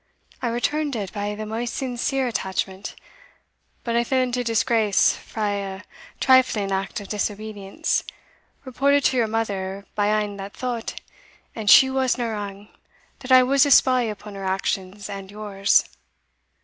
I 0.41 0.47
returned 0.47 0.95
it 0.95 1.13
by 1.13 1.35
the 1.35 1.45
maist 1.45 1.75
sincere 1.75 2.25
attachment, 2.27 2.95
but 3.83 3.95
I 3.95 4.03
fell 4.03 4.23
into 4.23 4.43
disgrace 4.43 5.15
frae 5.15 5.61
a 5.61 5.83
trifling 6.19 6.71
act 6.71 6.99
of 6.99 7.07
disobedience, 7.07 8.03
reported 8.65 9.03
to 9.03 9.17
your 9.17 9.27
mother 9.27 9.85
by 9.93 10.07
ane 10.07 10.37
that 10.37 10.57
thought, 10.57 10.99
and 11.55 11.69
she 11.69 11.91
wasna 11.91 12.31
wrang, 12.31 12.69
that 13.19 13.31
I 13.31 13.43
was 13.43 13.63
a 13.63 13.69
spy 13.69 14.01
upon 14.01 14.33
her 14.33 14.43
actions 14.43 15.07
and 15.07 15.29
yours." 15.29 15.85